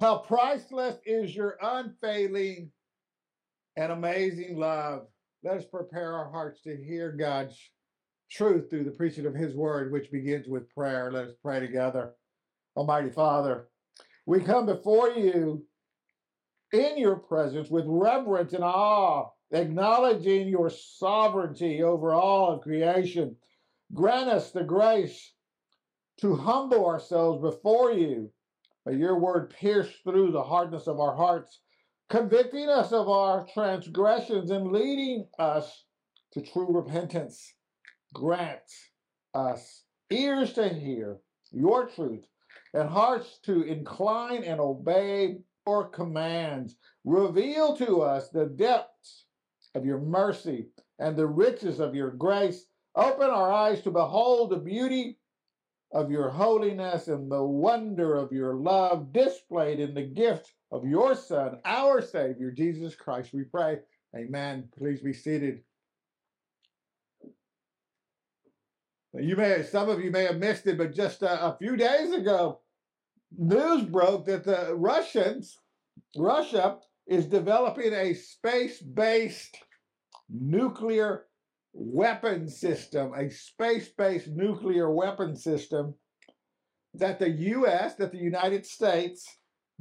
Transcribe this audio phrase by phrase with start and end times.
[0.00, 2.70] How priceless is your unfailing
[3.76, 5.06] and amazing love.
[5.42, 7.56] Let us prepare our hearts to hear God's
[8.30, 11.12] truth through the preaching of His word, which begins with prayer.
[11.12, 12.14] Let us pray together.
[12.76, 13.68] Almighty Father,
[14.26, 15.64] we come before you
[16.72, 23.36] in your presence with reverence and awe, acknowledging your sovereignty over all of creation.
[23.92, 25.32] Grant us the grace
[26.20, 28.30] to humble ourselves before you.
[28.86, 31.60] May your word pierce through the hardness of our hearts,
[32.10, 35.84] convicting us of our transgressions and leading us
[36.32, 37.54] to true repentance.
[38.12, 38.60] Grant
[39.32, 41.18] us ears to hear
[41.50, 42.26] your truth
[42.74, 46.76] and hearts to incline and obey your commands.
[47.04, 49.24] Reveal to us the depths
[49.74, 52.66] of your mercy and the riches of your grace.
[52.94, 55.18] Open our eyes to behold the beauty
[55.94, 61.14] of your holiness and the wonder of your love displayed in the gift of your
[61.14, 63.32] Son, our Savior, Jesus Christ.
[63.32, 63.78] We pray.
[64.16, 64.68] Amen.
[64.76, 65.60] Please be seated.
[69.14, 72.12] You may, some of you may have missed it, but just a, a few days
[72.12, 72.58] ago,
[73.38, 75.58] news broke that the Russians,
[76.16, 79.56] Russia, is developing a space-based
[80.28, 81.26] nuclear
[81.74, 85.94] weapon system, a space based nuclear weapon system
[86.94, 89.26] that the US, that the United States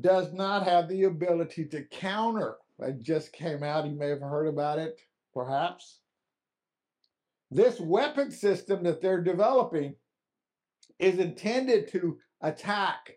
[0.01, 2.57] does not have the ability to counter.
[2.79, 4.99] It just came out, you may have heard about it,
[5.33, 5.99] perhaps.
[7.51, 9.95] This weapon system that they're developing
[10.97, 13.11] is intended to attack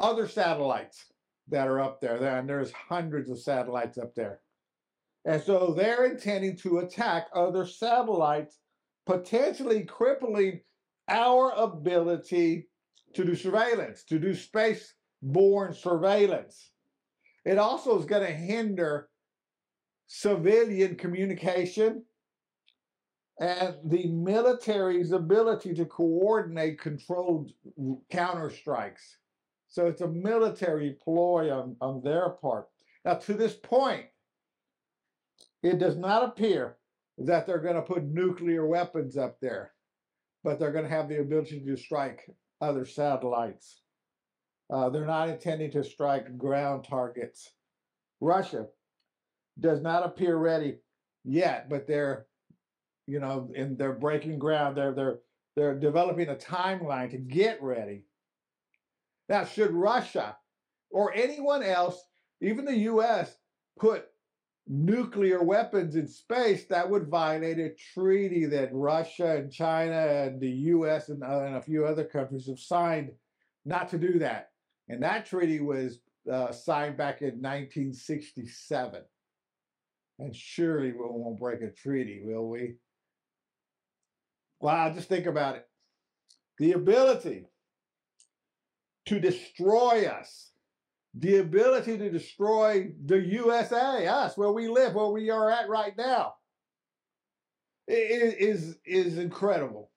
[0.00, 1.04] other satellites
[1.48, 2.16] that are up there.
[2.16, 4.40] And there's hundreds of satellites up there.
[5.24, 8.58] And so they're intending to attack other satellites,
[9.06, 10.60] potentially crippling
[11.08, 12.68] our ability
[13.14, 16.70] to do surveillance, to do space borne surveillance.
[17.44, 19.08] It also is going to hinder
[20.06, 22.04] civilian communication
[23.40, 27.50] and the military's ability to coordinate controlled
[28.12, 29.16] counterstrikes.
[29.68, 32.68] So it's a military ploy on, on their part.
[33.04, 34.06] Now, to this point,
[35.64, 36.76] it does not appear
[37.16, 39.72] that they're going to put nuclear weapons up there,
[40.44, 42.20] but they're going to have the ability to strike
[42.60, 43.80] other satellites.
[44.70, 47.50] Uh, they're not intending to strike ground targets.
[48.20, 48.66] Russia
[49.58, 50.76] does not appear ready
[51.24, 52.26] yet, but they're,
[53.06, 54.76] you know, in they're breaking ground.
[54.76, 55.18] They're they're
[55.56, 58.04] they're developing a timeline to get ready.
[59.28, 60.36] Now, should Russia
[60.90, 62.02] or anyone else,
[62.42, 63.34] even the U.S.,
[63.78, 64.06] put
[64.66, 70.50] nuclear weapons in space, that would violate a treaty that Russia and China and the
[70.50, 73.10] US and, uh, and a few other countries have signed
[73.64, 74.50] not to do that.
[74.88, 79.02] And that treaty was uh, signed back in 1967.
[80.18, 82.76] And surely we won't break a treaty, will we?
[84.60, 85.68] Wow, just think about it.
[86.58, 87.46] The ability
[89.06, 90.52] to destroy us
[91.16, 95.96] the ability to destroy the USA, us, where we live, where we are at right
[95.96, 96.34] now,
[97.86, 99.90] is, is incredible.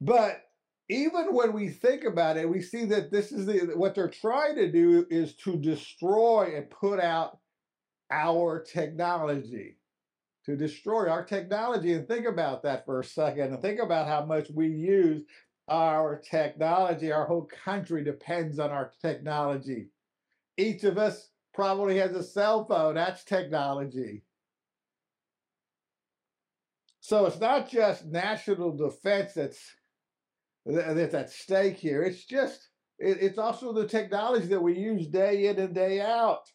[0.00, 0.42] But
[0.88, 4.54] even when we think about it, we see that this is the, what they're trying
[4.56, 7.38] to do is to destroy and put out
[8.10, 9.78] our technology,
[10.44, 11.94] to destroy our technology.
[11.94, 15.22] And think about that for a second and think about how much we use
[15.68, 17.12] our technology.
[17.12, 19.88] Our whole country depends on our technology.
[20.56, 22.94] Each of us probably has a cell phone.
[22.94, 24.22] That's technology.
[27.00, 29.60] So it's not just national defense that's
[30.64, 32.02] that's at stake here.
[32.02, 32.68] It's just
[32.98, 36.50] it, it's also the technology that we use day in and day out.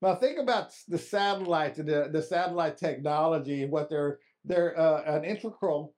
[0.00, 5.02] Now think about the satellites and the, the satellite technology and what they're they're uh,
[5.02, 5.94] an integral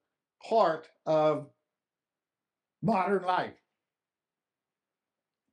[0.49, 1.49] part of
[2.87, 3.53] modern life.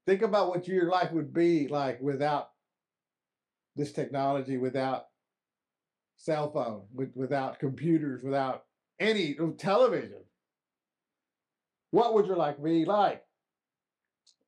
[0.05, 2.49] Think about what your life would be like without
[3.75, 5.05] this technology, without
[6.17, 8.63] cell phone, with, without computers, without
[8.99, 10.23] any television.
[11.91, 13.23] What would your life be like?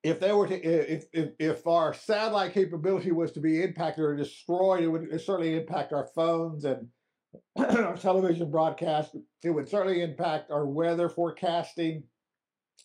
[0.03, 4.15] If they were to, if, if, if our satellite capability was to be impacted or
[4.15, 6.87] destroyed, it would certainly impact our phones and
[7.57, 9.15] our television broadcast.
[9.43, 12.03] It would certainly impact our weather forecasting,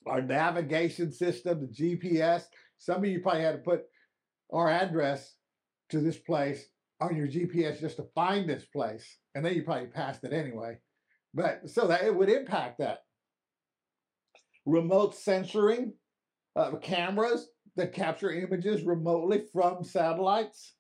[0.06, 2.44] our navigation system, the GPS.
[2.78, 3.82] Some of you probably had to put
[4.52, 5.34] our address
[5.90, 6.66] to this place
[7.00, 9.18] on your GPS just to find this place.
[9.34, 10.78] And then you probably passed it anyway.
[11.34, 13.00] But so that it would impact that.
[14.66, 15.94] Remote censoring,
[16.56, 20.74] uh, cameras that capture images remotely from satellites.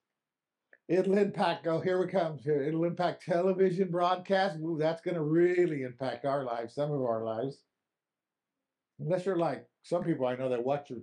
[0.88, 2.42] It'll impact, oh, here it comes.
[2.42, 2.62] Here.
[2.62, 4.58] It'll impact television broadcast.
[4.58, 7.58] Ooh, that's going to really impact our lives, some of our lives.
[9.00, 11.00] Unless you're like some people I know that watch your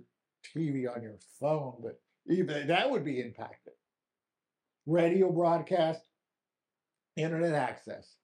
[0.56, 3.74] TV on your phone, but even that would be impacted.
[4.86, 6.00] Radio broadcast,
[7.16, 8.14] internet access.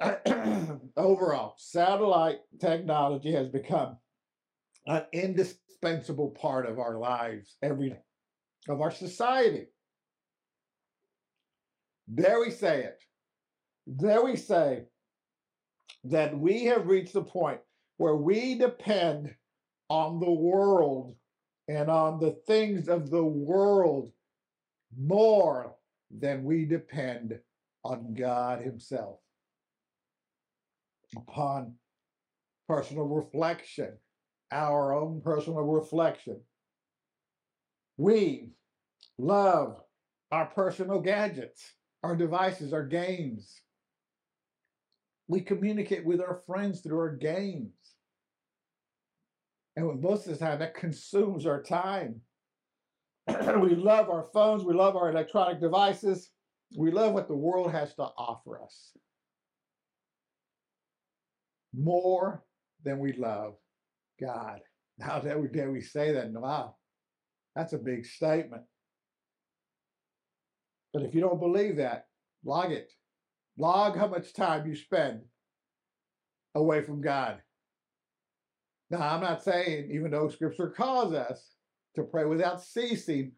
[0.96, 3.96] Overall, satellite technology has become
[4.86, 8.00] an indispensable part of our lives every day,
[8.68, 9.66] of our society.
[12.08, 12.98] There we say it.
[13.86, 14.84] There we say
[16.04, 17.60] that we have reached the point
[17.96, 19.34] where we depend
[19.88, 21.14] on the world
[21.68, 24.12] and on the things of the world
[24.98, 25.74] more
[26.10, 27.38] than we depend
[27.84, 29.18] on God Himself.
[31.16, 31.74] Upon
[32.68, 33.92] personal reflection,
[34.50, 36.40] our own personal reflection.
[37.98, 38.50] We
[39.18, 39.80] love
[40.30, 41.62] our personal gadgets,
[42.02, 43.60] our devices, our games.
[45.28, 47.72] We communicate with our friends through our games.
[49.76, 52.20] And most of the time, that consumes our time.
[53.28, 56.30] we love our phones, we love our electronic devices,
[56.76, 58.92] we love what the world has to offer us
[61.74, 62.44] more
[62.84, 63.54] than we love
[64.20, 64.60] God.
[65.00, 66.30] How dare we, dare we say that?
[66.32, 66.76] Wow,
[67.54, 68.62] that's a big statement.
[70.92, 72.06] But if you don't believe that,
[72.44, 72.92] log it.
[73.58, 75.22] Log how much time you spend
[76.54, 77.40] away from God.
[78.90, 81.54] Now, I'm not saying, even though Scripture calls us
[81.94, 83.32] to pray without ceasing,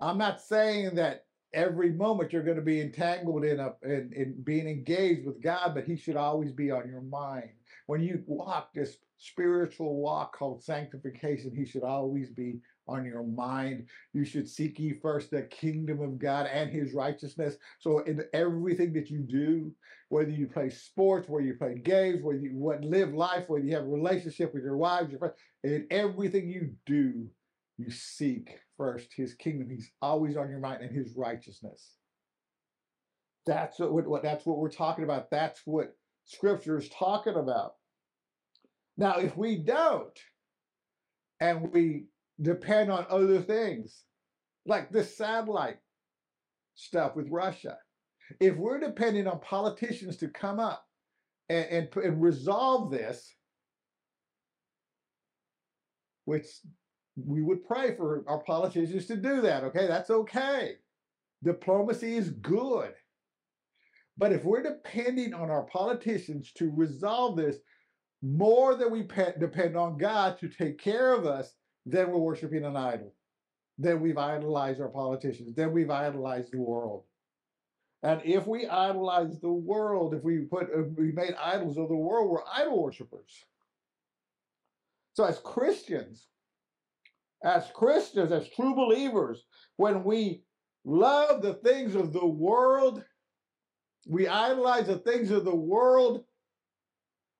[0.00, 4.42] I'm not saying that every moment you're going to be entangled in, a, in, in
[4.44, 7.50] being engaged with God, but He should always be on your mind.
[7.86, 13.86] When you walk this spiritual walk called sanctification, He should always be on your mind.
[14.12, 17.56] You should seek ye first the kingdom of God and his righteousness.
[17.78, 19.72] So in everything that you do,
[20.08, 23.74] whether you play sports, whether you play games, whether you what, live life, whether you
[23.74, 27.26] have a relationship with your wives, your friends, in everything you do,
[27.78, 29.68] you seek first his kingdom.
[29.70, 31.96] He's always on your mind and his righteousness.
[33.46, 35.30] That's what, what that's what we're talking about.
[35.30, 37.74] That's what scripture is talking about.
[38.96, 40.18] Now, if we don't,
[41.40, 42.04] and we
[42.40, 44.02] depend on other things,
[44.66, 45.78] like this satellite
[46.74, 47.78] stuff with Russia.
[48.40, 50.84] If we're depending on politicians to come up
[51.48, 53.34] and, and, and resolve this,
[56.24, 56.46] which
[57.16, 59.86] we would pray for our politicians to do that, okay?
[59.86, 60.76] That's okay.
[61.44, 62.92] Diplomacy is good.
[64.16, 67.56] But if we're depending on our politicians to resolve this
[68.22, 69.06] more than we
[69.38, 71.52] depend on God to take care of us,
[71.86, 73.12] then we're worshiping an idol.
[73.78, 75.54] Then we've idolized our politicians.
[75.54, 77.04] Then we've idolized the world.
[78.02, 81.96] And if we idolize the world, if we put if we made idols of the
[81.96, 83.44] world, we're idol worshippers.
[85.14, 86.28] So as Christians,
[87.42, 89.44] as Christians, as true believers,
[89.76, 90.42] when we
[90.84, 93.02] love the things of the world,
[94.06, 96.24] we idolize the things of the world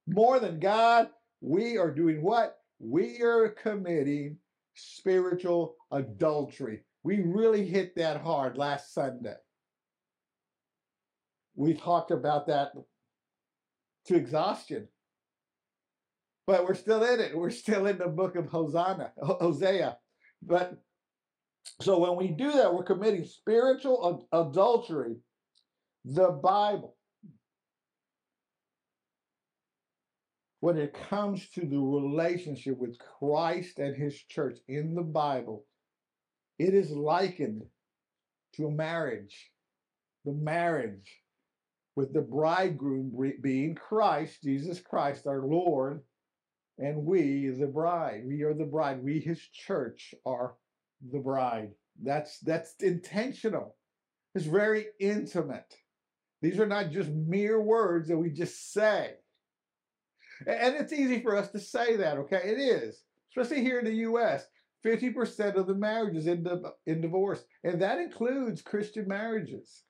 [0.07, 1.09] more than God,
[1.41, 2.59] we are doing what?
[2.85, 4.37] We are committing
[4.75, 6.83] spiritual adultery.
[7.03, 9.37] We really hit that hard last Sunday.
[11.55, 12.73] We talked about that
[14.07, 14.89] to exhaustion.
[16.47, 17.37] But we're still in it.
[17.37, 19.97] We're still in the book of Hosanna, Hosea.
[20.43, 20.77] But
[21.81, 25.17] so when we do that, we're committing spiritual adultery.
[26.05, 26.94] The Bible
[30.65, 35.67] when it comes to the relationship with Christ and his church in the Bible,
[36.59, 37.65] it is likened
[38.55, 39.51] to a marriage.
[40.25, 41.21] The marriage
[41.97, 46.01] with the bridegroom being Christ, Jesus Christ, our Lord,
[46.79, 48.23] and we, the bride.
[48.25, 49.05] We are the bride.
[49.05, 50.55] We, his church, are
[51.13, 51.73] the bride.
[52.03, 53.77] That's that's intentional.
[54.35, 55.75] It's very intimate.
[56.41, 59.17] These are not just mere words that we just say.
[60.47, 62.41] And it's easy for us to say that, okay?
[62.45, 64.47] It is, especially here in the U.S.
[64.85, 69.85] 50% of the marriages end in, in divorce, and that includes Christian marriages.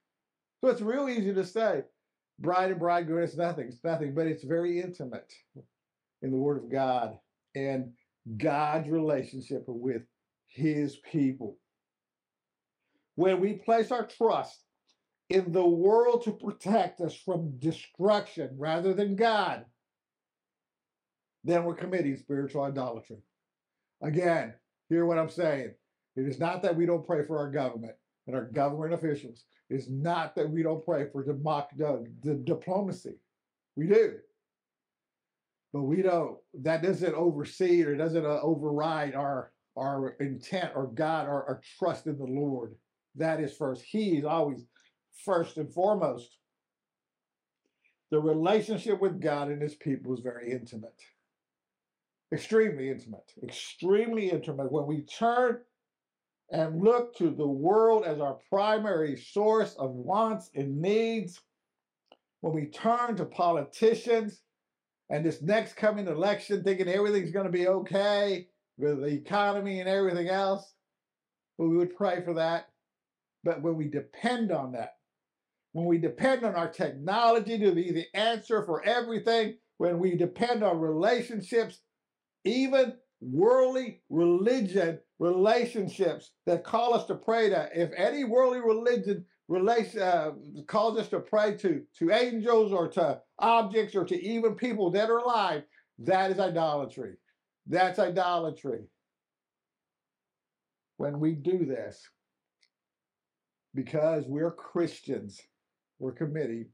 [0.61, 1.83] So it's real easy to say,
[2.39, 5.33] bride and bridegroom, it's nothing, it's nothing, but it's very intimate
[6.23, 7.19] in the Word of God
[7.55, 7.93] and
[8.37, 10.03] God's relationship with
[10.47, 11.59] His people.
[13.17, 14.61] When we place our trust
[15.29, 19.65] in the world to protect us from destruction rather than God,
[21.45, 23.19] then we're committing spiritual idolatry.
[24.03, 24.55] Again,
[24.89, 25.75] hear what I'm saying.
[26.17, 27.95] It is not that we don't pray for our government
[28.27, 29.45] and our government officials.
[29.71, 33.17] It's not that we don't pray for democ- the, the diplomacy.
[33.77, 34.19] We do.
[35.73, 41.27] But we don't, that doesn't oversee or doesn't uh, override our, our intent or God,
[41.27, 42.77] our, our trust in the Lord.
[43.17, 43.83] That is first.
[43.83, 44.65] He is always
[45.25, 46.39] first and foremost.
[48.11, 51.01] The relationship with God and his people is very intimate.
[52.33, 53.33] Extremely intimate.
[53.43, 54.73] Extremely intimate.
[54.73, 55.61] When we turn
[56.51, 61.41] and look to the world as our primary source of wants and needs,
[62.41, 64.43] when we turn to politicians
[65.11, 69.89] and this next coming election thinking everything's going to be okay with the economy and
[69.89, 70.75] everything else,
[71.57, 72.67] well, we would pray for that.
[73.45, 74.95] But when we depend on that,
[75.73, 80.63] when we depend on our technology to be the answer for everything, when we depend
[80.63, 81.81] on relationships,
[82.45, 90.03] even worldly religion relationships that call us to pray to, if any worldly religion relation,
[90.03, 90.33] uh,
[90.67, 95.11] calls us to pray to, to angels or to objects or to even people that
[95.11, 95.63] are alive,
[95.99, 97.15] that is idolatry.
[97.67, 98.81] That's idolatry.
[100.97, 102.03] When we do this,
[103.75, 105.41] because we're Christians,
[105.99, 106.67] we're committing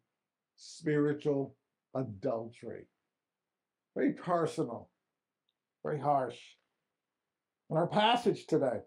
[0.56, 1.56] spiritual
[1.94, 2.86] adultery.
[3.96, 4.90] Very personal,
[5.82, 6.38] very harsh.
[7.70, 8.80] In our passage today,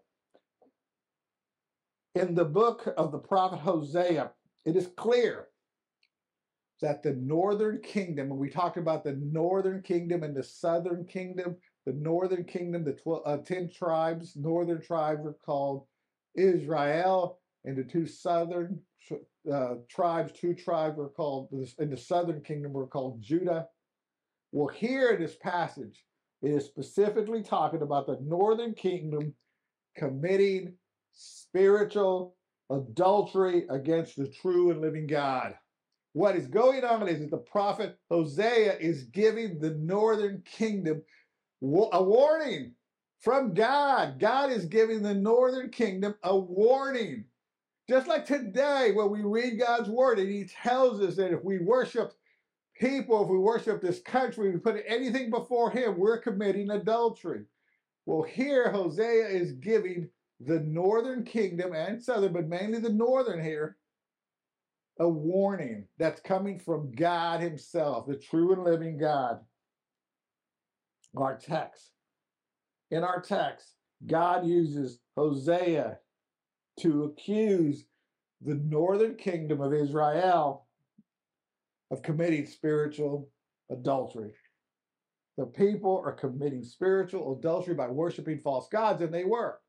[2.14, 4.30] in the book of the prophet Hosea,
[4.64, 5.48] it is clear
[6.80, 11.56] that the northern kingdom, when we talked about the northern kingdom and the southern kingdom,
[11.86, 15.86] the northern kingdom, the 12, uh, 10 tribes, northern tribes are called
[16.36, 18.80] Israel, and the two southern
[19.52, 21.48] uh, tribes, two tribes were called,
[21.78, 23.66] in the southern kingdom were called Judah.
[24.52, 26.04] Well, here in this passage,
[26.44, 29.32] it is specifically talking about the northern kingdom
[29.96, 30.74] committing
[31.12, 32.36] spiritual
[32.70, 35.54] adultery against the true and living God.
[36.12, 41.02] What is going on is that the prophet Hosea is giving the northern kingdom
[41.62, 42.72] a warning
[43.20, 44.20] from God.
[44.20, 47.24] God is giving the northern kingdom a warning.
[47.88, 51.58] Just like today, when we read God's word and he tells us that if we
[51.58, 52.12] worship
[52.78, 57.44] people, if we worship this country, we put anything before him, we're committing adultery.
[58.06, 60.08] Well, here Hosea is giving
[60.40, 63.76] the northern kingdom and southern, but mainly the northern here,
[65.00, 69.38] a warning that's coming from God Himself, the true and living God.
[71.16, 71.90] Our text.
[72.90, 73.74] In our text,
[74.06, 75.98] God uses Hosea
[76.80, 77.86] to accuse
[78.42, 80.63] the northern kingdom of Israel
[81.94, 83.30] of committing spiritual
[83.70, 84.32] adultery.
[85.38, 89.60] The people are committing spiritual adultery by worshiping false gods, and they were.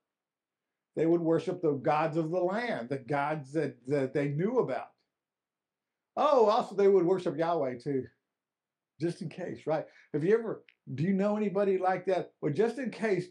[0.96, 4.88] They would worship the gods of the land, the gods that, that they knew about.
[6.18, 8.06] Oh, also they would worship Yahweh too,
[9.00, 9.86] just in case, right?
[10.14, 10.64] Have you ever,
[10.96, 12.32] do you know anybody like that?
[12.42, 13.28] Well, just in case,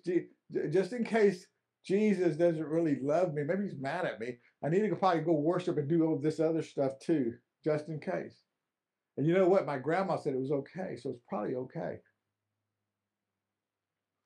[0.70, 1.46] just in case
[1.84, 4.36] Jesus doesn't really love me, maybe he's mad at me.
[4.64, 7.32] I need to probably go worship and do all this other stuff too,
[7.64, 8.43] just in case.
[9.16, 9.66] And you know what?
[9.66, 11.99] My grandma said it was okay, so it's probably okay.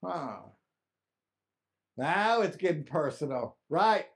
[0.05, 0.37] Huh.
[1.97, 4.07] Now it's getting personal, right?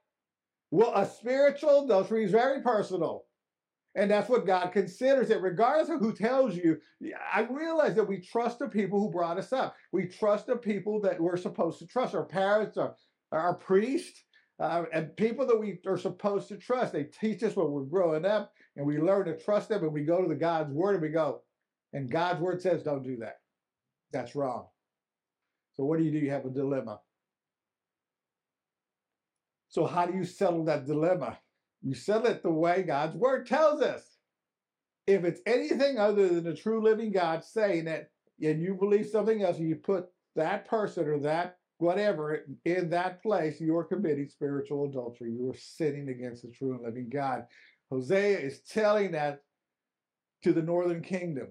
[0.70, 3.24] Well, a spiritual adultery is very personal.
[3.94, 6.78] And that's what God considers it, regardless of who tells you.
[7.30, 9.76] I realize that we trust the people who brought us up.
[9.92, 12.94] We trust the people that we're supposed to trust, our parents, our,
[13.32, 14.24] our priests,
[14.60, 16.92] uh, and people that we are supposed to trust.
[16.92, 20.04] They teach us when we're growing up, and we learn to trust them, and we
[20.04, 21.42] go to the God's word and we go,
[21.92, 23.40] and God's word says, don't do that.
[24.12, 24.66] That's wrong.
[25.74, 26.18] So what do you do?
[26.18, 27.00] You have a dilemma.
[29.68, 31.38] So, how do you settle that dilemma?
[31.82, 34.02] You settle it the way God's word tells us.
[35.06, 38.10] If it's anything other than the true living God saying it,
[38.42, 40.06] and you believe something else, and you put
[40.36, 45.32] that person or that whatever in that place, you are committing spiritual adultery.
[45.32, 47.44] You are sinning against the true and living God.
[47.90, 49.42] Hosea is telling that
[50.44, 51.48] to the northern kingdom.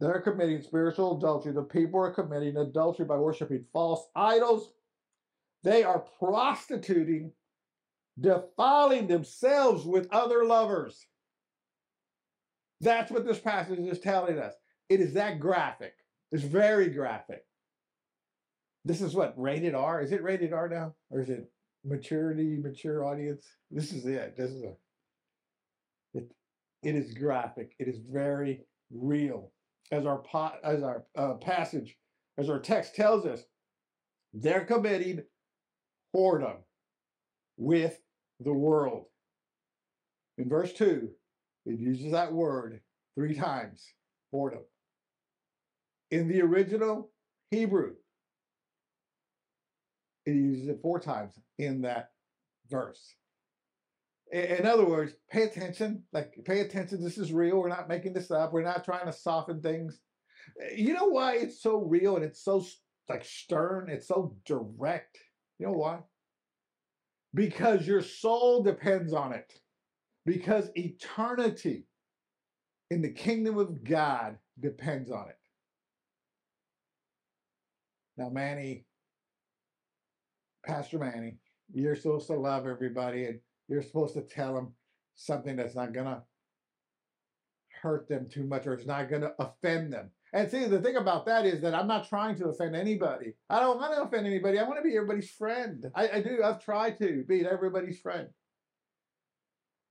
[0.00, 1.52] They're committing spiritual adultery.
[1.52, 4.72] The people are committing adultery by worshiping false idols.
[5.62, 7.30] They are prostituting,
[8.18, 11.06] defiling themselves with other lovers.
[12.80, 14.54] That's what this passage is telling us.
[14.88, 15.94] It is that graphic.
[16.32, 17.44] It's very graphic.
[18.84, 20.00] This is what rated R.
[20.00, 21.50] Is it rated R now, or is it
[21.84, 23.46] maturity, mature audience?
[23.70, 24.36] This is it.
[24.36, 24.72] This is a.
[26.14, 26.32] It,
[26.82, 27.74] it is graphic.
[27.78, 29.52] It is very real,
[29.92, 31.96] as our pot, as our uh, passage,
[32.38, 33.42] as our text tells us.
[34.32, 35.22] They're committing
[36.16, 36.56] whoredom
[37.58, 38.00] with
[38.40, 39.04] the world.
[40.38, 41.10] In verse two,
[41.66, 42.80] it uses that word
[43.14, 43.86] three times.
[44.34, 44.62] Whoredom.
[46.12, 47.10] In the original
[47.50, 47.94] Hebrew,
[50.26, 52.10] it uses it four times in that
[52.70, 53.16] verse.
[54.30, 56.04] In other words, pay attention.
[56.12, 57.02] Like, pay attention.
[57.02, 57.56] This is real.
[57.56, 58.52] We're not making this up.
[58.52, 60.00] We're not trying to soften things.
[60.60, 62.64] Eh, you know why it's so real and it's so
[63.08, 63.88] like stern?
[63.88, 65.16] It's so direct.
[65.58, 66.00] You know why?
[67.32, 69.50] Because your soul depends on it.
[70.26, 71.86] Because eternity
[72.90, 75.41] in the kingdom of God depends on it.
[78.22, 78.84] Now, Manny,
[80.64, 81.38] Pastor Manny,
[81.74, 84.74] you're supposed to love everybody and you're supposed to tell them
[85.16, 86.22] something that's not going to
[87.82, 90.10] hurt them too much or it's not going to offend them.
[90.32, 93.32] And see, the thing about that is that I'm not trying to offend anybody.
[93.50, 94.60] I don't want to offend anybody.
[94.60, 95.90] I want to be everybody's friend.
[95.96, 96.44] I, I do.
[96.44, 98.28] I've tried to be everybody's friend.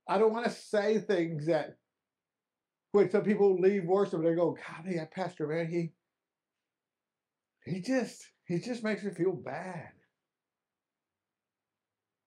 [0.08, 1.76] I don't want to say things that
[2.92, 5.92] when some people leave worship, they go, God, yeah, Pastor man, he
[7.64, 9.90] he just he just makes me feel bad.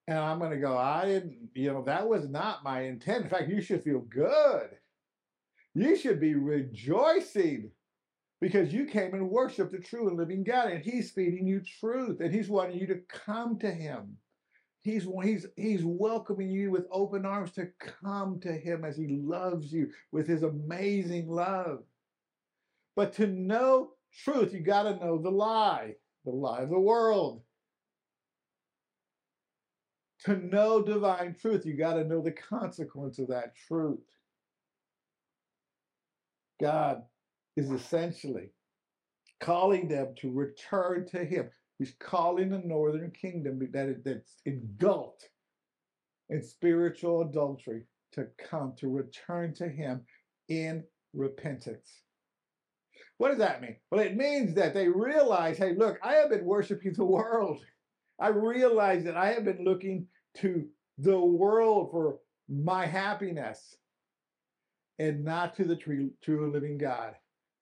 [0.08, 3.24] And I'm going to go, I didn't, you know, that was not my intent.
[3.24, 4.70] In fact, you should feel good.
[5.74, 7.72] You should be rejoicing
[8.40, 12.20] because you came and worshiped the true and living God, and He's feeding you truth,
[12.20, 14.18] and He's wanting you to come to Him.
[14.84, 19.74] He's, he's, he's welcoming you with open arms to come to Him as He loves
[19.74, 21.80] you with His amazing love.
[22.96, 27.42] But to know truth, you got to know the lie, the lie of the world.
[30.26, 34.00] To know divine truth, you got to know the consequence of that truth.
[36.60, 37.04] God
[37.56, 38.50] is essentially
[39.40, 41.50] calling them to return to Him.
[41.78, 45.30] He's calling the northern kingdom that that's engulfed
[46.30, 50.02] in spiritual adultery to come to return to Him
[50.48, 52.05] in repentance.
[53.18, 53.78] What does that mean?
[53.92, 57.60] Well, it means that they realize, hey, look, I have been worshiping the world.
[58.20, 60.66] I realize that I have been looking to
[60.98, 63.76] the world for my happiness
[65.00, 67.14] and not to the true, true living God.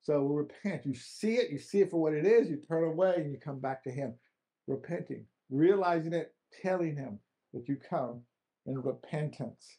[0.01, 0.85] So repent.
[0.85, 3.39] You see it, you see it for what it is, you turn away and you
[3.39, 4.13] come back to Him,
[4.67, 7.19] repenting, realizing it, telling Him
[7.53, 8.21] that you come
[8.65, 9.77] in repentance.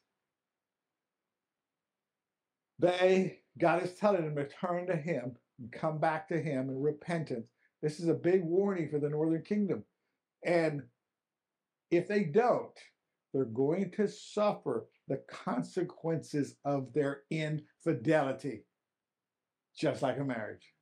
[2.78, 6.80] They, God is telling them to turn to Him and come back to Him in
[6.80, 7.48] repentance.
[7.82, 9.84] This is a big warning for the northern kingdom.
[10.44, 10.82] And
[11.90, 12.78] if they don't,
[13.32, 18.64] they're going to suffer the consequences of their infidelity,
[19.76, 20.72] just like a marriage.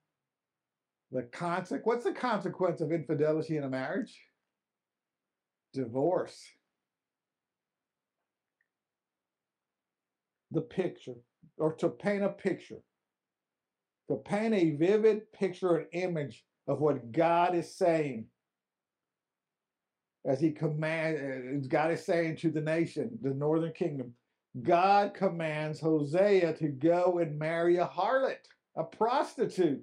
[1.10, 4.18] The consequence, what's the consequence of infidelity in a marriage?
[5.72, 6.40] Divorce.
[10.50, 11.14] The picture,
[11.56, 12.82] or to paint a picture,
[14.16, 18.26] paint a vivid picture, an image of what God is saying
[20.24, 24.14] as he commands, God is saying to the nation, the northern kingdom,
[24.62, 28.36] God commands Hosea to go and marry a harlot,
[28.76, 29.82] a prostitute,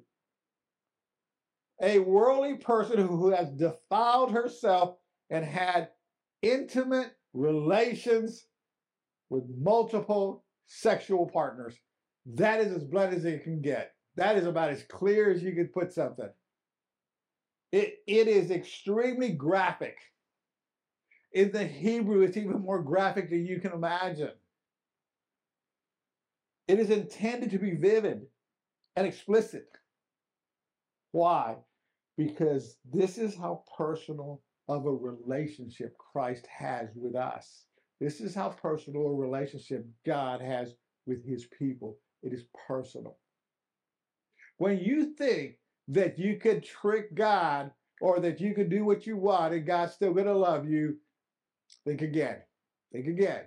[1.82, 4.96] a worldly person who has defiled herself
[5.30, 5.90] and had
[6.42, 8.46] intimate relations
[9.30, 11.76] with multiple sexual partners.
[12.26, 13.92] That is as blunt as it can get.
[14.20, 16.28] That is about as clear as you could put something.
[17.72, 19.98] It, it is extremely graphic.
[21.32, 24.32] In the Hebrew, it's even more graphic than you can imagine.
[26.68, 28.28] It is intended to be vivid
[28.98, 29.70] and explicit.
[31.14, 31.56] Why?
[32.18, 37.64] Because this is how personal of a relationship Christ has with us.
[38.02, 40.74] This is how personal a relationship God has
[41.06, 41.98] with his people.
[42.22, 43.18] It is personal.
[44.60, 45.56] When you think
[45.90, 49.94] that you could trick God or that you could do what you want and God's
[49.94, 50.98] still going to love you,
[51.86, 52.38] Think again.
[52.92, 53.42] Think again.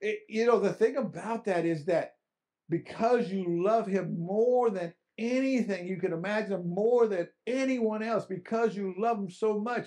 [0.00, 2.14] It, you know, the thing about that is that
[2.68, 8.74] because you love him more than anything you can imagine, more than anyone else, because
[8.74, 9.86] you love him so much,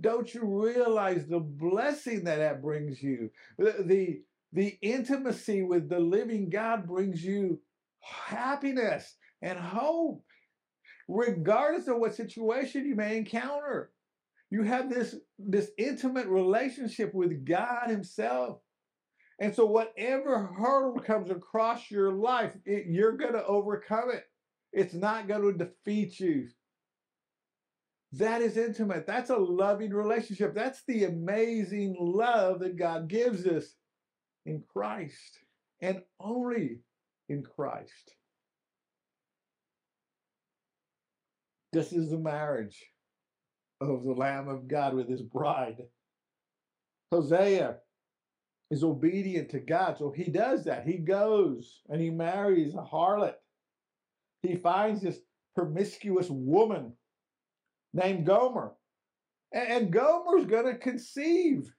[0.00, 3.30] don't you realize the blessing that that brings you?
[3.58, 4.20] The, the,
[4.52, 7.60] the intimacy with the living God brings you
[8.06, 10.22] happiness and hope,
[11.08, 13.90] regardless of what situation you may encounter.
[14.50, 18.58] You have this, this intimate relationship with God Himself.
[19.40, 24.24] And so, whatever hurdle comes across your life, it, you're going to overcome it.
[24.72, 26.48] It's not going to defeat you.
[28.12, 29.06] That is intimate.
[29.06, 30.54] That's a loving relationship.
[30.54, 33.74] That's the amazing love that God gives us
[34.46, 35.40] in Christ
[35.82, 36.80] and only
[37.28, 38.14] in Christ.
[41.72, 42.82] This is the marriage
[43.80, 45.82] of the Lamb of God with his bride.
[47.12, 47.76] Hosea
[48.70, 50.86] is obedient to God, so he does that.
[50.86, 53.34] He goes and he marries a harlot.
[54.42, 55.18] He finds this
[55.54, 56.92] promiscuous woman
[57.92, 58.72] named Gomer.
[59.52, 61.72] And Gomer's going to conceive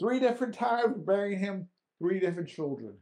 [0.00, 2.94] three different times, bearing him three different children.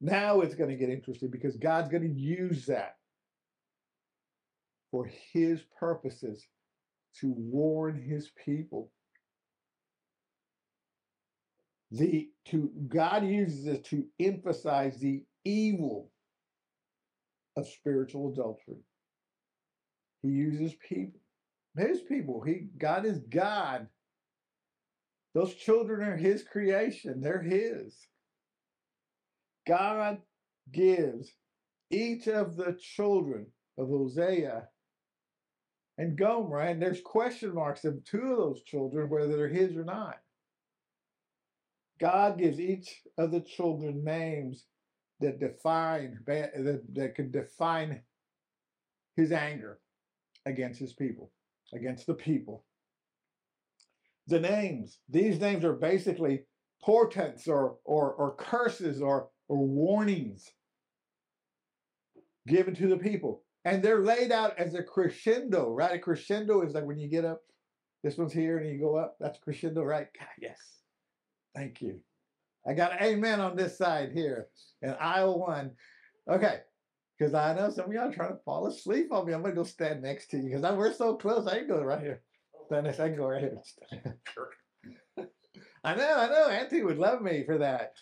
[0.00, 2.96] Now it's going to get interesting because God's going to use that
[4.90, 6.46] for his purposes
[7.20, 8.90] to warn his people.
[11.90, 16.10] The to God uses it to emphasize the evil
[17.56, 18.82] of spiritual adultery.
[20.22, 21.20] He uses people,
[21.76, 22.42] his people.
[22.42, 23.88] He God is God.
[25.34, 27.96] Those children are his creation, they're his.
[29.68, 30.18] God
[30.72, 31.30] gives
[31.90, 34.68] each of the children of Hosea
[35.98, 39.84] and Gomer, and there's question marks of two of those children, whether they're his or
[39.84, 40.16] not.
[42.00, 44.64] God gives each of the children names
[45.20, 48.02] that define that, that can define
[49.16, 49.80] his anger
[50.46, 51.32] against his people,
[51.74, 52.64] against the people.
[54.28, 56.44] The names, these names are basically
[56.80, 60.52] portents or or, or curses or, or warnings
[62.46, 63.42] given to the people.
[63.64, 65.94] And they're laid out as a crescendo, right?
[65.94, 67.42] A crescendo is like when you get up,
[68.02, 69.16] this one's here and you go up.
[69.20, 70.06] That's crescendo, right?
[70.18, 70.58] God, yes.
[71.54, 72.00] Thank you.
[72.66, 74.48] I got an amen on this side here
[74.82, 75.72] in aisle one.
[76.30, 76.60] Okay.
[77.18, 79.34] Because I know some of y'all are trying to fall asleep on me.
[79.34, 81.46] I'm going to go stand next to you because we're so close.
[81.46, 82.22] I can go right here.
[82.66, 83.58] Stand next, I can go right here.
[85.84, 86.48] I know, I know.
[86.48, 87.94] Auntie would love me for that.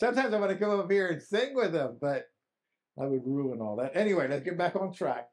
[0.00, 2.24] Sometimes I want to come up here and sing with them, but
[2.98, 3.94] I would ruin all that.
[3.94, 5.28] Anyway, let's get back on track.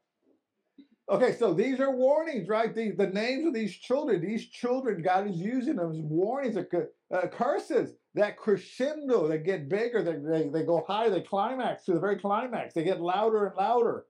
[1.09, 2.75] Okay, so these are warnings, right?
[2.75, 7.93] The, names of these children, these children, God is using them as warnings, uh, curses,
[8.15, 12.73] that crescendo, they get bigger, they, they, go higher, they climax to the very climax,
[12.73, 14.03] they get louder and louder.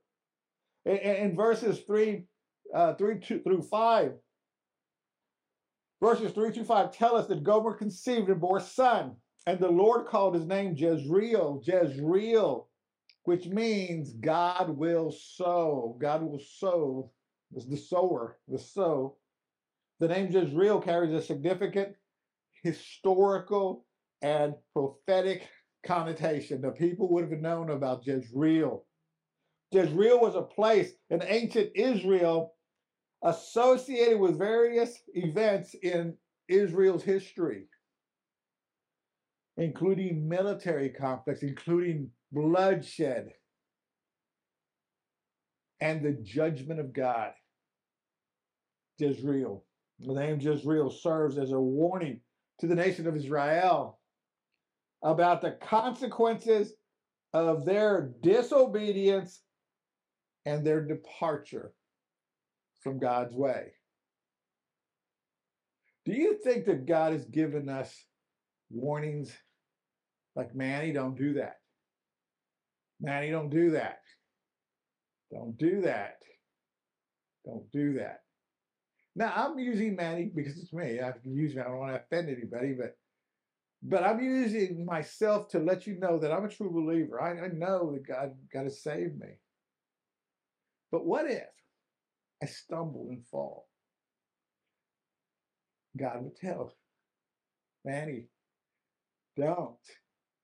[0.87, 2.23] In, in verses 3,
[2.73, 4.13] uh, 3 two, through 5,
[6.01, 9.17] verses 3 to 5 tell us that Gomer conceived and bore a son,
[9.47, 12.67] and the Lord called his name Jezreel, Jezreel,
[13.23, 15.97] which means God will sow.
[16.01, 17.12] God will sow.
[17.55, 19.15] Is the sower, the sow.
[20.01, 21.95] The name Jezreel carries a significant
[22.62, 23.86] historical
[24.21, 25.47] and prophetic
[25.86, 26.62] connotation.
[26.62, 28.83] The people would have known about Jezreel.
[29.71, 32.53] Jezreel was a place in ancient Israel
[33.23, 36.15] associated with various events in
[36.49, 37.67] Israel's history,
[39.57, 43.31] including military conflicts, including bloodshed,
[45.81, 47.31] and the judgment of God.
[48.99, 49.63] Jezreel.
[49.99, 52.21] The name Jezreel serves as a warning
[52.59, 53.99] to the nation of Israel
[55.03, 56.73] about the consequences
[57.33, 59.41] of their disobedience
[60.45, 61.73] and their departure
[62.81, 63.73] from God's way.
[66.05, 67.93] Do you think that God has given us
[68.69, 69.35] warnings
[70.38, 71.58] like, Manny, don't do that?
[73.02, 74.02] Manny, don't do that.
[75.32, 76.19] Don't do that.
[77.43, 78.21] Don't do that.
[79.15, 81.00] Now I'm using Manny because it's me.
[81.02, 82.95] I can use I don't want to offend anybody, but
[83.82, 87.21] but I'm using myself to let you know that I'm a true believer.
[87.21, 89.39] I, I know that God got to save me.
[90.91, 91.43] But what if
[92.41, 93.67] I stumble and fall?
[95.97, 96.73] God would tell
[97.86, 98.26] Manny,
[99.36, 99.78] don't,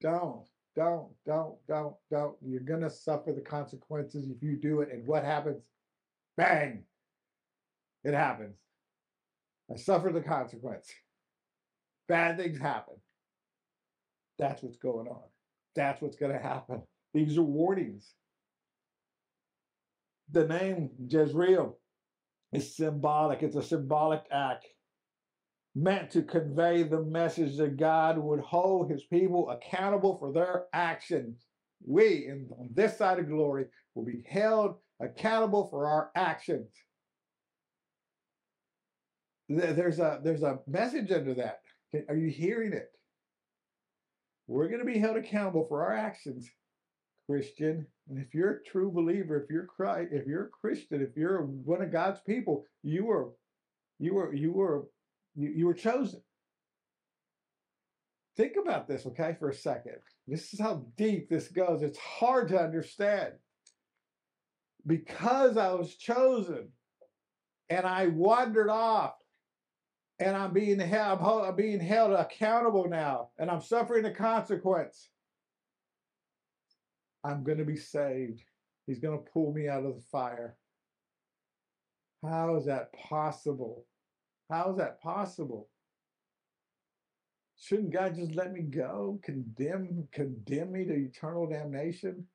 [0.03, 2.35] don't, don't, don't, don't, don't.
[2.45, 4.89] You're going to suffer the consequences if you do it.
[4.91, 5.63] And what happens?
[6.37, 6.83] Bang!
[8.03, 8.57] It happens.
[9.71, 10.91] I suffer the consequence.
[12.07, 12.95] Bad things happen.
[14.37, 15.23] That's what's going on.
[15.75, 16.81] That's what's going to happen.
[17.13, 18.13] These are warnings.
[20.31, 21.77] The name Jezreel
[22.51, 24.65] is symbolic, it's a symbolic act
[25.75, 31.45] meant to convey the message that God would hold his people accountable for their actions.
[31.85, 36.69] We, in, on this side of glory, will be held accountable for our actions.
[39.49, 41.61] There's a there's a message under that.
[42.07, 42.89] Are you hearing it?
[44.47, 46.49] We're going to be held accountable for our actions,
[47.29, 47.85] Christian.
[48.09, 51.41] And if you're a true believer, if you're Christ, if you're a Christian, if you're
[51.41, 53.31] one of God's people, you are
[53.99, 54.85] you were you were
[55.35, 56.21] you, you were chosen.
[58.35, 59.97] Think about this, okay, for a second.
[60.27, 61.83] This is how deep this goes.
[61.83, 63.33] It's hard to understand.
[64.85, 66.69] Because I was chosen
[67.69, 69.13] and I wandered off
[70.19, 75.09] and I'm being I'm being held accountable now, and I'm suffering the consequence.
[77.23, 78.41] I'm going to be saved.
[78.85, 80.57] He's going to pull me out of the fire.
[82.23, 83.85] How is that possible?
[84.53, 85.67] How is that possible?
[87.57, 92.27] Shouldn't God just let me go, condemn, condemn me to eternal damnation?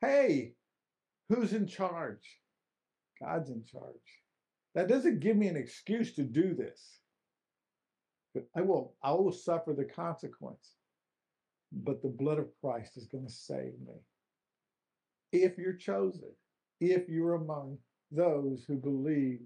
[0.00, 0.54] Hey,
[1.28, 2.40] who's in charge?
[3.22, 3.84] God's in charge.
[4.74, 6.98] That doesn't give me an excuse to do this.
[8.34, 10.72] But I will, I will suffer the consequence.
[11.70, 13.94] But the blood of Christ is going to save me.
[15.30, 16.32] If you're chosen,
[16.80, 17.78] if you're among
[18.10, 19.38] those who believe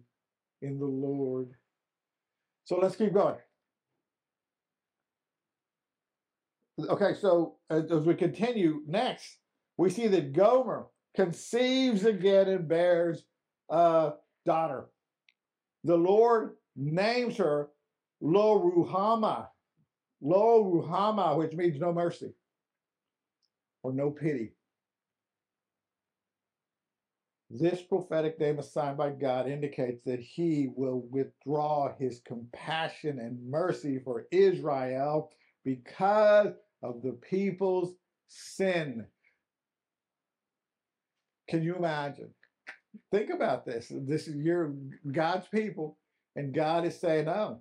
[0.65, 1.51] in the Lord.
[2.65, 3.37] So let's keep going.
[6.81, 9.39] Okay, so as, we continue, next,
[9.77, 13.25] we see that Gomer conceives again and bears
[13.71, 14.89] a daughter
[15.85, 17.69] the Lord names her
[18.21, 19.49] Lo Ruhama,
[20.23, 22.33] Lo Ruhama, which means no mercy
[23.83, 24.53] or no pity.
[27.51, 33.99] This prophetic name assigned by God indicates that he will withdraw his compassion and mercy
[33.99, 35.31] for Israel
[35.65, 37.95] because of the people's
[38.29, 39.07] sin.
[41.49, 42.31] Can you imagine?
[43.11, 43.91] Think about this.
[43.91, 44.75] This is your
[45.13, 45.99] God's people,
[46.37, 47.61] and God is saying, "Oh,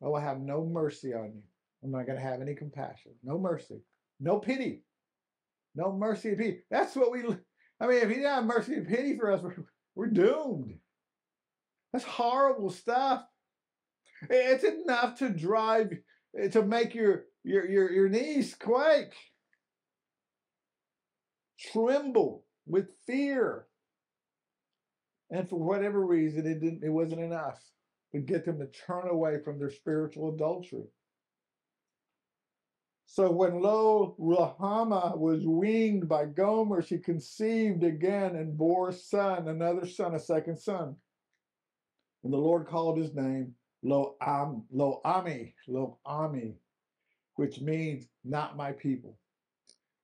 [0.00, 1.42] oh I will have no mercy on you.
[1.84, 3.80] I'm not going to have any compassion, no mercy,
[4.20, 4.82] no pity,
[5.74, 7.24] no mercy pity." That's what we.
[7.82, 9.56] I mean, if He didn't have mercy and pity for us, we're,
[9.96, 10.78] we're doomed.
[11.92, 13.24] That's horrible stuff.
[14.30, 15.92] It's enough to drive
[16.38, 19.14] eh, to make your your your, your knees quake,
[21.58, 23.66] tremble with fear.
[25.30, 27.60] And for whatever reason, it didn't it wasn't enough
[28.12, 30.84] to get them to turn away from their spiritual adultery.
[33.12, 39.48] So when Lo Ruhamah was weaned by Gomer, she conceived again and bore a son,
[39.48, 40.96] another son, a second son.
[42.24, 46.54] And the Lord called his name Lo Am Lo Ami, Lo Ami,
[47.34, 49.18] which means not my people.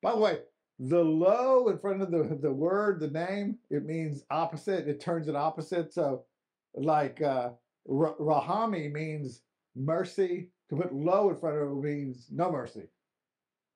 [0.03, 0.41] By the way,
[0.79, 4.87] the lo in front of the, the word, the name, it means opposite.
[4.87, 5.95] It turns it opposite.
[5.95, 6.27] So,
[6.75, 7.53] like uh,
[7.89, 9.41] Rahami means
[9.75, 10.51] mercy.
[10.69, 12.83] To put low in front of it means no mercy.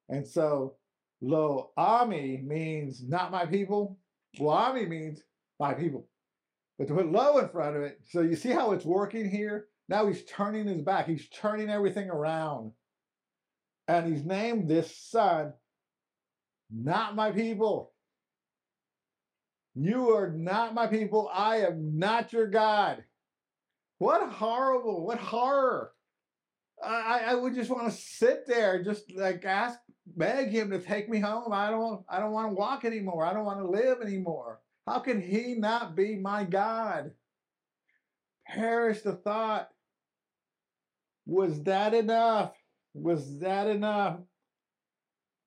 [0.09, 0.77] And so,
[1.21, 3.99] Lo Ami means not my people.
[4.39, 5.21] Lo means
[5.61, 6.09] my people.
[6.79, 9.67] But to put low in front of it, so you see how it's working here?
[9.89, 12.73] Now he's turning his back, he's turning everything around.
[13.89, 15.53] And he's named this son
[16.73, 17.93] not my people.
[19.75, 21.31] You are not my people.
[21.33, 23.05] I am not your God.
[23.99, 25.93] What horrible, what horror.
[26.83, 29.79] I, I would just want to sit there, just like ask,
[30.17, 31.53] beg him to take me home.
[31.53, 33.25] I don't, I don't want to walk anymore.
[33.25, 34.61] I don't want to live anymore.
[34.87, 37.13] How can he not be my God?
[38.47, 39.69] Perish the thought.
[41.27, 42.53] Was that enough?
[42.95, 44.21] Was that enough?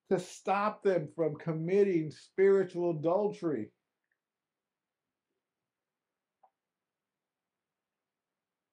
[0.09, 3.71] to stop them from committing spiritual adultery.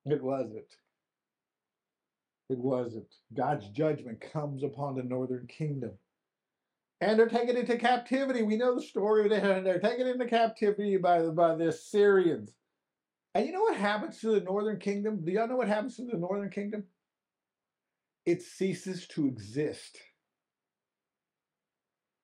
[0.04, 0.66] It wasn't.
[2.52, 3.06] It wasn't.
[3.34, 5.92] God's judgment comes upon the northern kingdom.
[7.00, 8.42] And they're taken into captivity.
[8.42, 9.28] We know the story.
[9.28, 12.52] They're taken into captivity by, by the Assyrians.
[13.34, 15.24] And you know what happens to the northern kingdom?
[15.24, 16.84] Do y'all know what happens to the northern kingdom?
[18.24, 19.98] It ceases to exist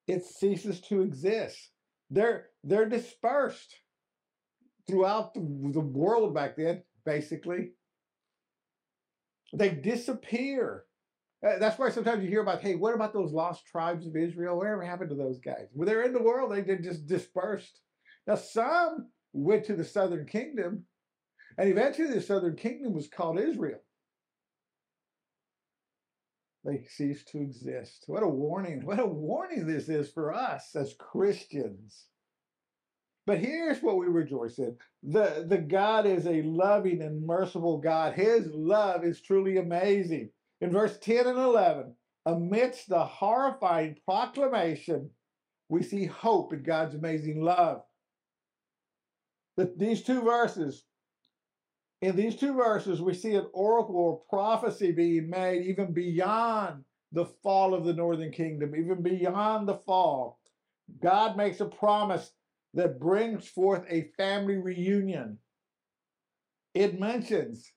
[0.09, 1.69] it ceases to exist.
[2.09, 3.75] They're they're dispersed
[4.87, 7.73] throughout the, the world back then, basically.
[9.53, 10.85] They disappear.
[11.45, 14.57] Uh, That's why sometimes you hear about, hey, what about those lost tribes of Israel?
[14.57, 15.67] Whatever happened to those guys?
[15.73, 17.79] Well, they're in the world, they did just dispersed.
[18.27, 20.85] Now, some went to the southern kingdom,
[21.57, 23.79] and eventually the southern kingdom was called Israel.
[26.65, 28.03] They ceased to exist.
[28.07, 28.85] What a warning.
[28.85, 32.05] What a warning this is for us as Christians.
[33.29, 34.75] But here's what we rejoice in.
[35.03, 38.15] The, the God is a loving and merciful God.
[38.15, 40.31] His love is truly amazing.
[40.61, 41.93] In verse 10 and 11,
[42.25, 45.11] amidst the horrifying proclamation,
[45.69, 47.83] we see hope in God's amazing love.
[49.57, 50.85] That these two verses,
[52.01, 57.25] in these two verses, we see an oracle or prophecy being made even beyond the
[57.43, 60.39] fall of the northern kingdom, even beyond the fall.
[60.99, 62.31] God makes a promise
[62.73, 65.37] that brings forth a family reunion.
[66.73, 67.71] It mentions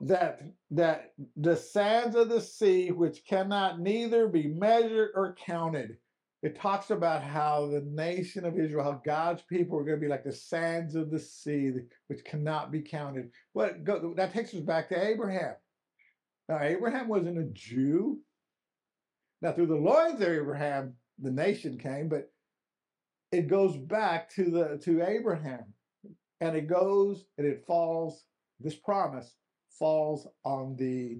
[0.00, 5.96] that that the sands of the sea which cannot neither be measured or counted
[6.44, 10.10] it talks about how the nation of israel how god's people are going to be
[10.10, 11.72] like the sands of the sea
[12.08, 13.30] which cannot be counted.
[13.54, 15.54] What go, that takes us back to abraham.
[16.50, 18.20] Now abraham wasn't a jew.
[19.40, 22.30] Now through the loins of abraham the nation came but
[23.34, 25.64] it goes back to the to abraham
[26.40, 28.24] and it goes and it falls
[28.60, 29.34] this promise
[29.78, 31.18] falls on the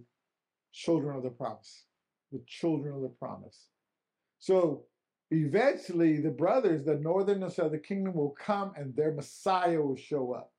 [0.72, 1.85] children of the promise,
[2.33, 3.68] the children of the promise.
[4.38, 4.85] So
[5.31, 10.33] eventually, the brothers, the northern of the kingdom, will come and their Messiah will show
[10.33, 10.53] up.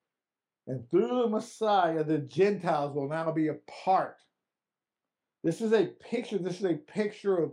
[0.67, 4.17] And through the Messiah, the Gentiles will now be a part.
[5.43, 7.51] This is a picture, this is a picture of,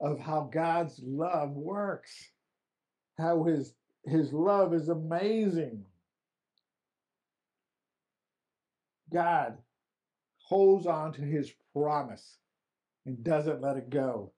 [0.00, 2.12] of how God's love works,
[3.18, 5.84] how his, his love is amazing.
[9.12, 9.58] God
[10.38, 12.38] holds on to his promise
[13.06, 14.32] and doesn't let it go.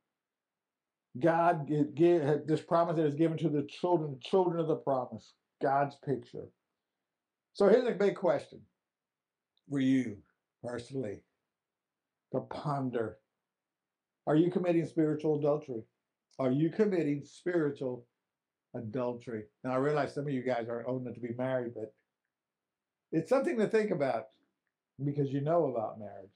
[1.19, 6.47] God this promise that is given to the children, children of the promise, God's picture.
[7.53, 8.61] So here's a big question
[9.69, 10.19] for you
[10.63, 11.19] personally
[12.33, 13.19] to ponder.
[14.27, 15.83] Are you committing spiritual adultery?
[16.39, 18.07] Are you committing spiritual
[18.75, 19.45] adultery?
[19.65, 21.95] Now I realize some of you guys aren't old enough to be married, but
[23.13, 24.27] it's something to think about
[25.05, 26.31] because you know about marriage.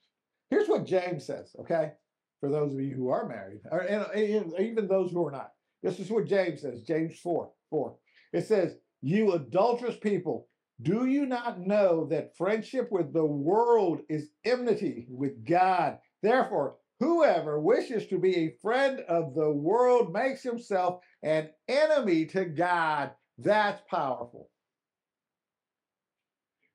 [0.51, 1.93] Here's what James says, okay?
[2.41, 5.53] For those of you who are married, or, and, and even those who are not.
[5.83, 7.97] This is what James says, James 4 4.
[8.33, 10.49] It says, You adulterous people,
[10.83, 15.99] do you not know that friendship with the world is enmity with God?
[16.23, 22.45] Therefore, whoever wishes to be a friend of the world makes himself an enemy to
[22.45, 23.11] God.
[23.39, 24.51] That's powerful.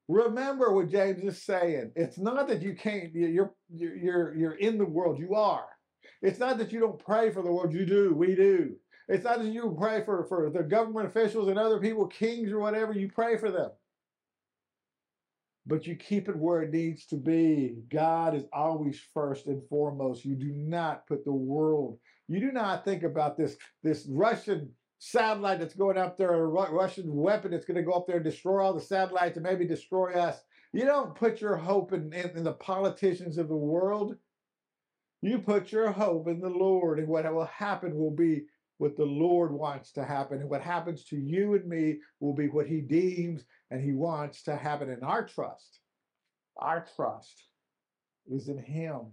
[0.08, 1.92] Remember what James is saying.
[1.96, 5.68] It's not that you can't, you're, you're, you're in the world, you are.
[6.22, 8.76] It's not that you don't pray for the world, you do, we do.
[9.08, 12.60] It's not that you pray for, for the government officials and other people, kings or
[12.60, 13.70] whatever, you pray for them.
[15.70, 17.76] But you keep it where it needs to be.
[17.92, 20.26] God is always first and foremost.
[20.26, 25.60] You do not put the world, you do not think about this, this Russian satellite
[25.60, 28.64] that's going up there, a Russian weapon that's going to go up there and destroy
[28.64, 30.40] all the satellites and maybe destroy us.
[30.74, 34.16] You don't put your hope in, in, in, the politicians of the world.
[35.22, 38.46] You put your hope in the Lord, and what will happen will be
[38.80, 40.40] what the Lord wants to happen.
[40.40, 44.42] And what happens to you and me will be what He deems and He wants
[44.44, 44.90] to happen.
[44.90, 45.80] And our trust,
[46.58, 47.44] our trust
[48.32, 49.12] is in Him.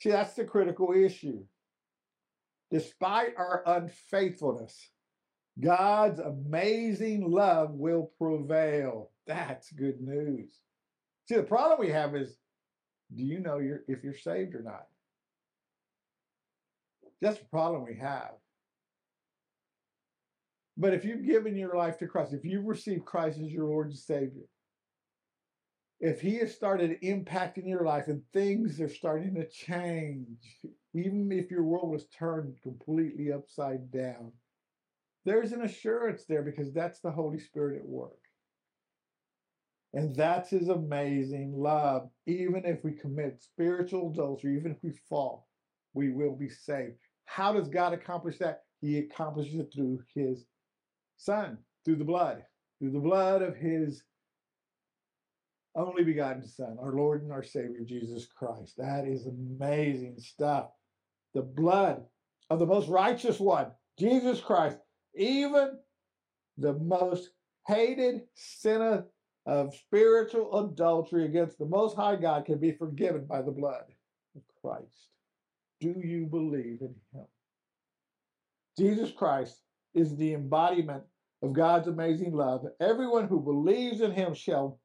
[0.00, 1.44] See, that's the critical issue.
[2.70, 4.90] Despite our unfaithfulness,
[5.60, 9.10] God's amazing love will prevail.
[9.26, 10.50] That's good news.
[11.28, 12.36] See, the problem we have is
[13.14, 14.86] do you know you're, if you're saved or not?
[17.20, 18.32] That's the problem we have.
[20.82, 23.90] But if you've given your life to Christ, if you've received Christ as your Lord
[23.90, 24.48] and Savior,
[26.00, 30.58] if He has started impacting your life and things are starting to change,
[30.92, 34.32] even if your world was turned completely upside down,
[35.24, 38.18] there's an assurance there because that's the Holy Spirit at work.
[39.94, 42.10] And that's his amazing love.
[42.26, 45.46] Even if we commit spiritual adultery, even if we fall,
[45.94, 46.96] we will be saved.
[47.26, 48.62] How does God accomplish that?
[48.80, 50.44] He accomplishes it through his
[51.24, 52.42] son, through the blood,
[52.78, 54.02] through the blood of his
[55.74, 58.74] only begotten Son, our Lord and our Savior, Jesus Christ.
[58.76, 60.70] That is amazing stuff.
[61.34, 62.04] The blood
[62.50, 63.68] of the most righteous one,
[63.98, 64.78] Jesus Christ,
[65.14, 65.78] even
[66.58, 67.30] the most
[67.66, 69.06] hated sinner
[69.46, 73.84] of spiritual adultery against the Most High God can be forgiven by the blood
[74.36, 75.08] of Christ.
[75.80, 77.26] Do you believe in him?
[78.78, 79.58] Jesus Christ
[79.94, 81.02] is the embodiment
[81.42, 82.64] of God's amazing love.
[82.80, 84.78] Everyone who believes in him shall,